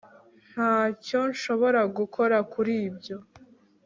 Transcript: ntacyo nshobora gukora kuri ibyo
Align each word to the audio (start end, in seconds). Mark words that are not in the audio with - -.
ntacyo 0.49 1.19
nshobora 1.31 1.81
gukora 1.97 2.37
kuri 2.51 2.73
ibyo 2.87 3.17